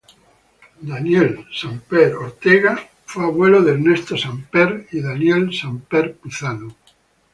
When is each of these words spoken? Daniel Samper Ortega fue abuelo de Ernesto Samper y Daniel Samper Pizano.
Daniel 0.81 1.45
Samper 1.53 2.15
Ortega 2.15 2.89
fue 3.05 3.23
abuelo 3.25 3.61
de 3.61 3.73
Ernesto 3.73 4.17
Samper 4.17 4.87
y 4.91 4.99
Daniel 4.99 5.53
Samper 5.53 6.15
Pizano. 6.15 6.73